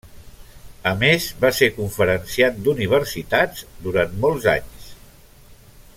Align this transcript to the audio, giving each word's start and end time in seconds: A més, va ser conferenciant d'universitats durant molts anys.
A 0.91 0.93
més, 1.01 1.27
va 1.43 1.51
ser 1.57 1.69
conferenciant 1.75 2.57
d'universitats 2.69 3.63
durant 3.89 4.17
molts 4.25 4.49
anys. 4.59 4.93